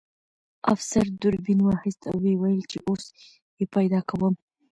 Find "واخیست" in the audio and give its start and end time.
1.63-2.01